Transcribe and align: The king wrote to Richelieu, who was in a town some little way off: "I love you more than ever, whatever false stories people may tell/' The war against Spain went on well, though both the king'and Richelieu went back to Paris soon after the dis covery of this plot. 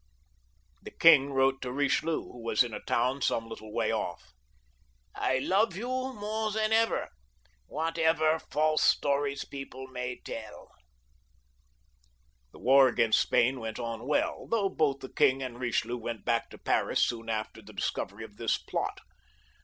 The 0.81 0.89
king 0.89 1.31
wrote 1.31 1.61
to 1.61 1.71
Richelieu, 1.71 2.23
who 2.23 2.41
was 2.41 2.63
in 2.63 2.73
a 2.73 2.79
town 2.79 3.21
some 3.21 3.47
little 3.47 3.71
way 3.71 3.91
off: 3.91 4.33
"I 5.13 5.37
love 5.37 5.75
you 5.75 5.87
more 5.87 6.51
than 6.51 6.73
ever, 6.73 7.09
whatever 7.67 8.39
false 8.39 8.81
stories 8.81 9.45
people 9.45 9.85
may 9.89 10.19
tell/' 10.19 10.71
The 12.51 12.57
war 12.57 12.87
against 12.87 13.19
Spain 13.19 13.59
went 13.59 13.77
on 13.77 14.07
well, 14.07 14.47
though 14.49 14.69
both 14.69 15.01
the 15.01 15.13
king'and 15.13 15.59
Richelieu 15.59 15.97
went 15.97 16.25
back 16.25 16.49
to 16.49 16.57
Paris 16.57 17.03
soon 17.05 17.29
after 17.29 17.61
the 17.61 17.71
dis 17.73 17.91
covery 17.91 18.25
of 18.25 18.37
this 18.37 18.57
plot. 18.57 19.01